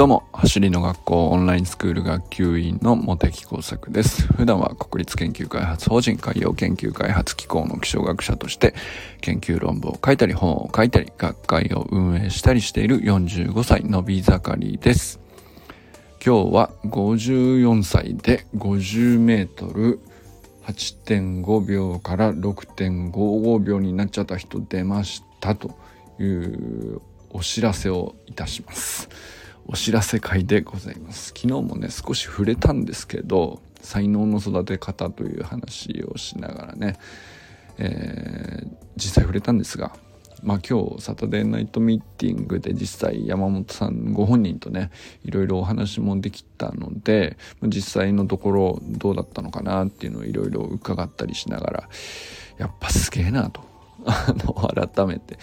[0.00, 4.26] どうも、走りの学校オンラインスクール学級委員の茂木耕作です。
[4.32, 8.74] 普段は国立研究開発法人海洋研究開発機構の気象学者として
[9.20, 15.20] 研究論文を書いたり本を書いたり学会を運営したりしている45歳のび盛りです。
[16.24, 20.00] 今日は54歳で50メートル
[20.64, 25.78] 8.5秒から6.55秒になっちゃった人出ましたと
[26.18, 29.10] いうお知らせをいたします。
[29.72, 31.28] お知らせ会でございます。
[31.28, 36.98] 昨日もね少し触れたんですけど才能の育て方という話をしながらね、
[37.78, 39.92] えー、実際触れたんですが
[40.42, 44.90] まあ今日サタデーナイトミーティングで実際山本さんご本人とね
[45.24, 51.88] いろいろお話もできたので実際のところどうだったのかなっていうのをいろいろ伺ったりしながら
[52.58, 53.60] やっぱすげえなと
[54.74, 55.38] 改めて。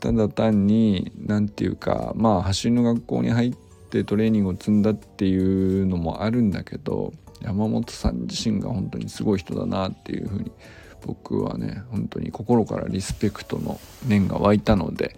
[0.00, 10.52] ただ単に何て言うかまあ走りの学校に入ってってトレーニングを積んだっていうのもあるんだけど山本さん自身が本当にすごい人だなっていうふうに
[11.00, 15.16] 僕はね本当に心からリスペクトの念が湧いたので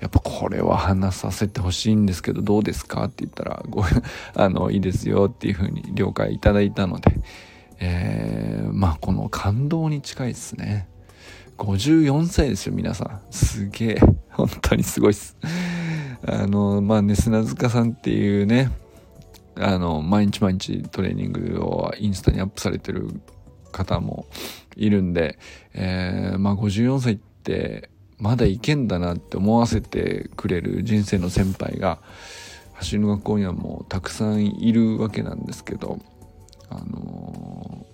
[0.00, 3.84] やっぱこれは話させてほしいんですけどどうですかって言ったらご
[4.34, 7.12] あのいいですよっていうふうに了解いただいたので、
[7.78, 10.88] えー、まあこの感動に近いですね。
[11.56, 13.20] 54歳ですよ皆さん。
[13.30, 14.00] すげえ。
[14.30, 15.36] 本当にすごいっす。
[16.26, 18.70] あの、まあね、砂塚さんっていうね、
[19.56, 23.08] あの、毎日毎日トレーニングをインスタにアップされてる
[23.72, 24.26] 方も
[24.76, 25.38] いるんで、
[25.74, 32.00] えー、まあ54歳ってまだいけんだなって思わせてくれる人生の先輩が
[32.74, 35.98] 走りの学校にはもうたくさんいるわけなんですけど、
[36.68, 37.86] あの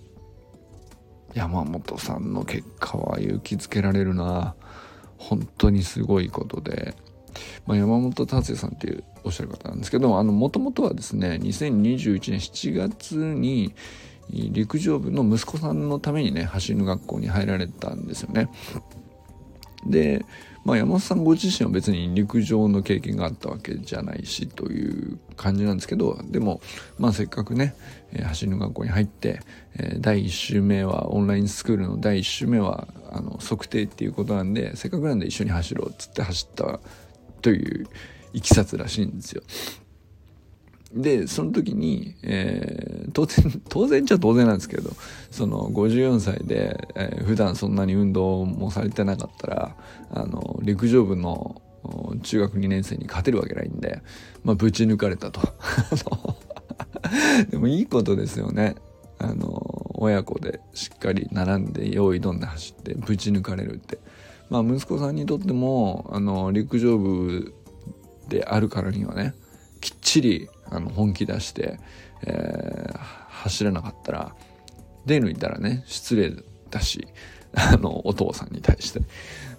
[1.33, 4.55] ー、山本さんの結果は勇気づけられるな。
[5.17, 6.93] 本当にすごいことで、
[7.65, 13.73] まあ、山本達也さんっていうおっしゃる方なんですけどもともとはですね2021年7月に
[14.29, 18.49] 陸上部の息子さんのためにね走りの学校に入られたんですよね。
[19.85, 20.25] で、
[20.65, 26.61] まあ、山本さんご自身は別に陸上の経験があったわけじゃないしという感じなんですけどでも、
[26.97, 27.75] まあ、せっかくね、
[28.11, 29.39] えー、走りの学校に入って、
[29.77, 36.79] え、第1週目はオンラインスクールの第1週目はあの測定っていうことなんでせっかくなんで一緒に走ろうっつって走った
[37.41, 37.87] という
[38.33, 39.43] いきさつらしいんですよ。
[40.93, 44.91] でその時に、えー、当然 当然っちゃ当然なんですけど
[45.31, 49.75] その54歳で、えー、普段そんなに運動もされてなかったら
[50.11, 51.61] あの陸上部の
[52.23, 54.01] 中学2年生に勝てるわけないんで、
[54.43, 55.41] まあ、ぶち抜かれたと。
[57.49, 58.75] でもいいことですよね。
[59.19, 63.99] あの親子でしっかり並んで用意どんで走ってぶち抜かれるって。
[64.49, 67.53] まあ、息子さんにとってもあの陸上部
[68.29, 69.33] であるからにはね
[69.81, 71.79] きっちりあの本気出して、
[72.25, 74.35] えー、走らなかったら
[75.05, 76.33] 出抜いたらね失礼
[76.69, 77.07] だし
[77.53, 79.01] あのお父さんに対して。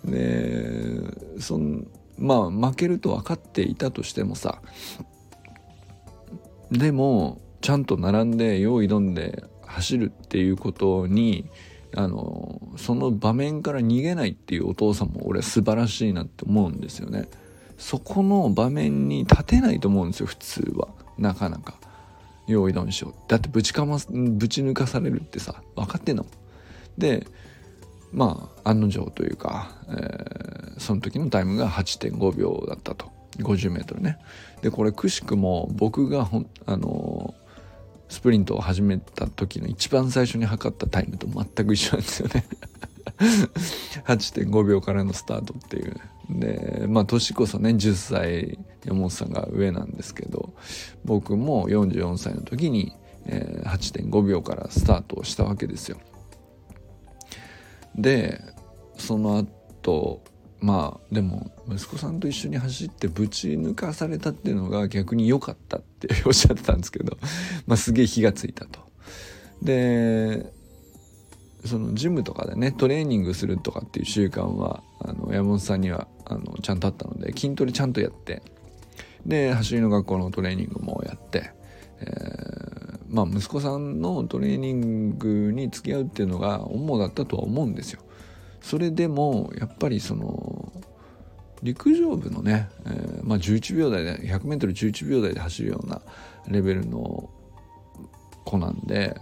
[0.04, 4.60] でそんまあ負けると分かっていたとしてもさ
[6.70, 11.50] でもちゃんと並んで用意どんで走るっていうことに
[11.96, 17.28] あのその場面から逃げないっていうお父さんも俺素晴らしいなって思うんですよね。
[17.78, 20.88] そこの場面に立てないと思うんですよ普通は。
[21.16, 21.74] なかなか。
[22.46, 23.14] 用意どんしよう。
[23.28, 26.24] だってぶちかまぶち抜かされるってさ分かってんの
[26.96, 27.26] で
[28.12, 33.10] まあ案の定というか、えー、その時のタイムが8.5秒だったと。
[33.38, 34.18] 50m ね。
[34.62, 37.47] でこれくしくも僕がほんあのー
[38.08, 42.44] スプリントを始めた時の一番最初に測ったタイムと全く一緒なんですよね。
[44.06, 46.00] 8.5秒からのスタートっていう。
[46.30, 50.52] でまあ年こそね10歳山本さんが上なんですけど
[51.04, 52.92] 僕も44歳の時に、
[53.24, 55.98] えー、8.5秒からスタートをしたわけですよ。
[57.96, 58.40] で
[58.96, 60.22] その後
[60.60, 67.16] まあでも息子さんと一緒に走ってぶち抜かされたっていうのが逆に良かったっておっしゃってたんですけど、
[67.66, 68.80] まあ、すげえ火がついたと。
[69.62, 70.52] で
[71.64, 78.42] そのジムとかでねトレーニングするとかっていう習慣はあの山本さんにはあのちゃんとあったので筋トレちゃんとやって
[79.26, 81.52] で走りの学校のトレーニングもやって、
[82.00, 88.00] えー、まあ息子さんのトレーニングに付き合うっていうのが主だったとは思うんですよ。
[88.68, 90.70] それでもやっぱりその
[91.62, 96.02] 陸上部のね、えー、まあ、11秒台で 100m11 秒台で走るような
[96.48, 97.30] レベルの
[98.44, 99.18] 子なんで、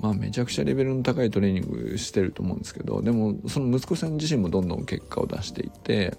[0.00, 6.16] まあ、めちゃくちゃレベルの高いトレーニングしてると思うんですけどでもその息子さん自身もどんどん結果を出していて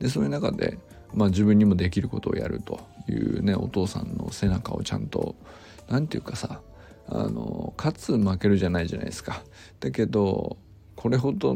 [0.00, 0.78] でそういう中で、
[1.14, 5.36] まあ、自分にもできることをやるというねお父さんの背中をちゃんと
[5.88, 6.60] 何て言うかさ
[7.06, 9.44] あの勝つ負けるじゃないじゃないですか。
[9.78, 10.56] だけど
[11.04, 11.54] これほど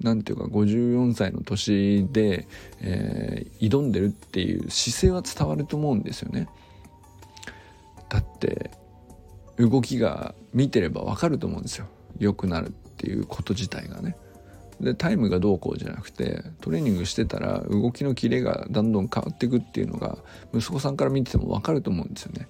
[0.00, 2.48] 何て言うか54歳の年で、
[2.80, 6.48] えー、挑んでるっていう姿勢は伝わると思うんですよね。
[8.08, 8.72] だって
[9.56, 11.86] 動きが見てればわかると思うんですよ。
[12.18, 14.16] 良くなるっていうこと自体がね。
[14.80, 20.18] でタイムがどうこうじゃなくてトレーニングしてたら動きのキレがどんどん変わっていくっていうのが
[20.52, 22.48] 息子さんから見てても分かると思うんですよね。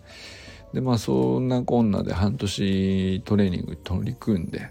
[0.72, 4.70] でまあそんなこんなで半年トレーニング取り組んで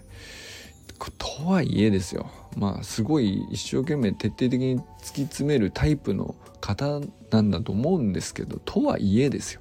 [1.16, 2.30] とはいえですよ。
[2.56, 7.00] まあすごい一生懸命徹底的に突き詰めるタイプの方
[7.30, 9.60] なんだと思うんですけどとはいえですよ。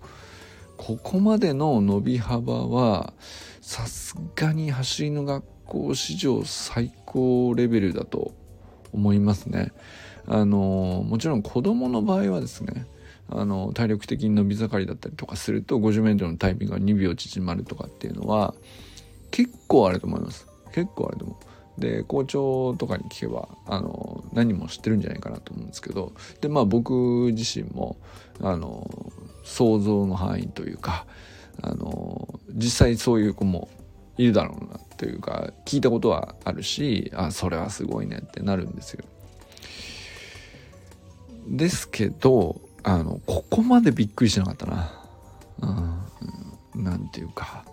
[0.78, 3.14] ここまでの伸び幅は
[3.62, 8.34] さすがに走りの学校史上最高レベルだと
[8.94, 9.72] 思いますね。
[10.26, 12.86] あのもちろん子供の場合はですね
[13.30, 18.54] あの体力的に伸び盛りだったりとかすると 50m のタイミングが2秒縮まるとかっていうのは
[19.32, 20.48] 結構あると思います。
[20.78, 21.40] 結構あると思
[21.78, 27.98] うで校長とかに聞けばあの何も知ってるんじゃないかなと思うんですけどでまあ僕自身も
[28.42, 28.88] あの
[29.44, 31.08] 想像の範囲というか
[31.64, 33.70] あの実際そういう子も
[34.20, 39.04] いるだろうなというか聞いたことはあるしあそれはすごいねってなるんですよ。
[41.48, 44.92] ですけどあのここまでびっくりしなかったな。
[46.76, 47.66] うん、なんていうか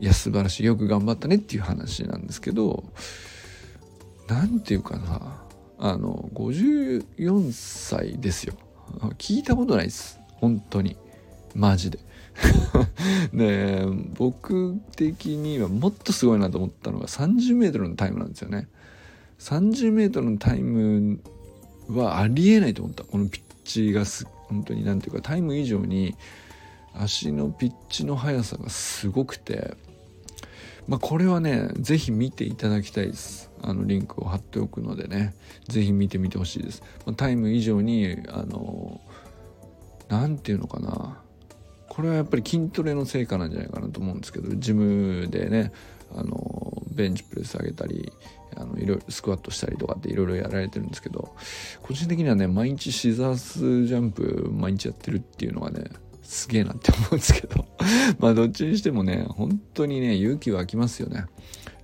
[0.00, 0.64] いや素晴らしい。
[0.64, 2.84] よく頑張ったねっていう話なんですけど
[4.28, 5.42] 何ていうかな。
[5.78, 8.54] あの54歳ですよ。
[9.18, 10.18] 聞いたことないです。
[10.36, 10.96] 本当に。
[11.54, 11.98] マジで。
[13.32, 18.68] で僕的にはもっとすごいなと思ったのが 30m のタイムなんですよね。
[19.38, 21.20] 30m のタイム
[21.88, 23.04] はありえないと思った。
[23.04, 26.14] このピッチがす本当に何ていうかタイム以上に
[26.94, 29.76] 足のピッチの速さがすごくて
[30.88, 33.50] まあこれはね是非見ていただきたいです。
[33.62, 35.34] あのリンクを貼っておくのでね。
[35.68, 39.00] 是非見てみてほしいです、まあ、タイム以上にあの
[40.08, 41.20] 何て言うのかな。
[41.88, 45.72] これはやっぱり筋トレの成果なんじゃないかなと思うんですけどジムでね
[46.14, 48.12] あのベンチプレス上げたり
[48.54, 51.34] あのいろいろスクワットしたりとかっていろいろやられてるんですけど
[51.82, 55.84] 個人的にはね毎日シザースジャンプ毎日やってるっていうのがね
[56.26, 57.64] すげえなって思うんですけど。
[58.18, 61.26] まあどっちにしてもね本当にね勇気湧きますよね。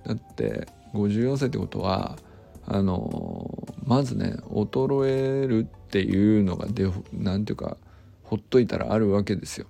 [0.05, 2.17] だって54歳ってことは
[2.65, 7.77] あのまずね衰えるっていうのがでなんていうか
[8.23, 9.67] ほっといたらあるわけですよ。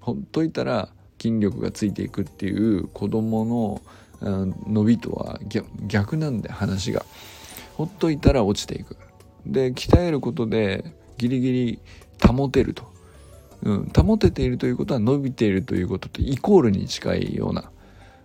[0.00, 0.88] ほっといたら
[1.20, 3.82] 筋力がついていくっていう子供の
[4.66, 5.38] 伸びとは
[5.86, 7.04] 逆なんで話が。
[7.74, 8.96] ほっといたら落ちていく。
[9.46, 11.78] で鍛えることでギリギリ
[12.20, 12.91] 保てると、
[13.62, 17.70] うん、保てているということは伸びているということとイコールに近いような、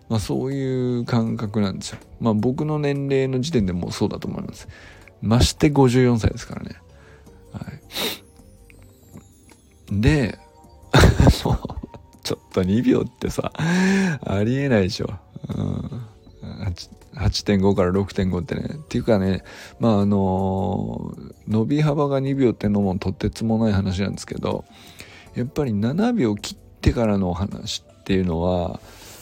[0.10, 2.00] まあ、そういう感覚なんですよ。
[2.20, 4.68] まあ僕の年齢の時点でもそうだと思います。
[5.22, 6.76] まして54歳ですからね。
[7.52, 7.62] は
[9.92, 10.02] い。
[10.02, 10.38] で
[11.46, 11.58] もう
[12.24, 15.10] ちょっと2秒ってさ、ありえないでしょ。
[15.50, 16.02] うん、
[17.16, 18.70] 8.5から6.5ってね。
[18.74, 19.44] っていうかね、
[19.80, 21.16] まああの
[21.48, 24.66] 伸び幅が2秒ってのもとてつもない話なんですけど、
[25.38, 28.80] やっぱり7秒切ってからのお話っていうのは、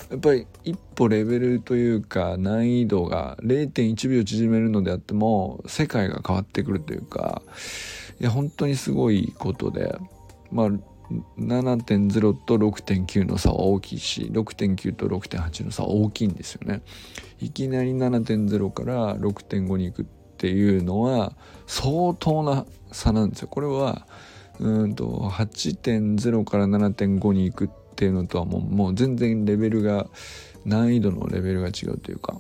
[0.10, 7.41] やっぱり一歩レベルというか難易度が0.1秒縮めるのであっても世界が変わってくるというか
[8.22, 9.98] いや本当にすごいことで
[10.51, 10.67] まあ
[11.39, 16.81] 7.0と6.9の差は大きいし6.9と6.8の差は大きいんですよね。
[17.39, 20.05] いきなり7.0から6.5に行くっ
[20.38, 21.34] ていうのは
[21.67, 23.48] 相当な差なんですよ。
[23.48, 24.07] これは
[24.59, 30.07] うんと8.0から7.5に行くっていうのとはもうもう全然レベルが
[30.65, 32.38] 難易度のレベルが違うというか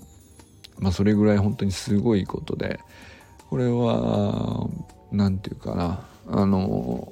[0.79, 2.79] まあそれぐらい本当にすごいことで
[3.49, 4.67] これは
[5.11, 7.11] 何て言うかなあの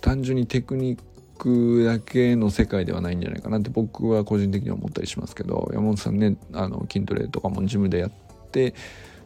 [0.00, 1.00] 単純にテクニッ
[1.38, 8.10] クだけの世界ではないんじゃないかなって僕は個人的には思ったりしますけど山本さんねあの筋トレとかもジムでやっ
[8.50, 8.74] て、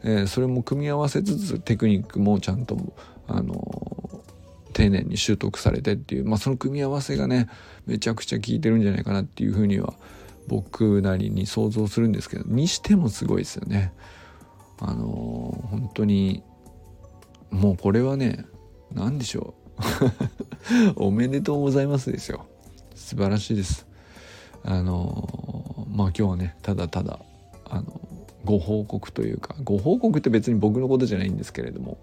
[0.02, 2.76] えー、それも組み合わせつつテクニックもちゃんと
[3.26, 3.93] あの
[4.74, 7.48] 丁寧に習得されてっていう、まあ、その組み合わせがね
[7.86, 9.94] めちゃくちゃ効いてるんじゃないかなっていうふうには
[10.46, 13.92] 僕なりに想像するんですけどにしてもすごいですよね。
[14.80, 15.06] あの
[15.70, 16.42] 本当に
[17.50, 18.44] もうこれはね
[18.92, 20.92] 何でしょう。
[20.96, 22.46] おめでとうございますですよ。
[22.94, 23.86] 素晴らしいです。
[24.64, 27.20] あのまあ今日はねただただ
[27.64, 28.00] あの
[28.44, 31.98] ご報告というかご報告って別に僕のことじゃないんですけれども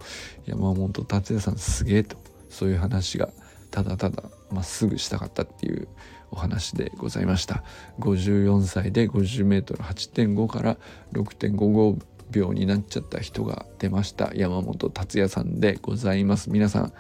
[0.45, 2.17] 山本達也さんすげえと。
[2.51, 3.29] そういう話が
[3.71, 5.87] ただただまっすぐしたかったっていう
[6.29, 7.63] お話でございました。
[7.99, 10.77] 54歳で 50m8.5 から
[11.13, 11.99] 6.55
[12.31, 14.31] 秒になっちゃった人が出ました。
[14.35, 16.49] 山本達也さんでございます。
[16.49, 16.93] 皆さん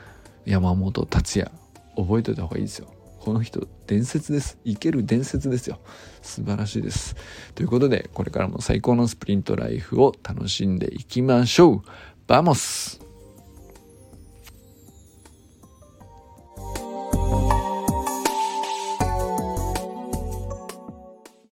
[0.45, 1.51] 山本達也
[1.95, 2.87] 覚えておいた方がいいですよ。
[3.19, 4.57] この人伝説です。
[4.65, 5.79] 生ける伝説ですよ。
[6.21, 7.15] 素晴らしいです。
[7.53, 11.81] ということでこれからも最高のスプリントライフを楽しんでいきましょう。
[12.27, 13.00] vamos!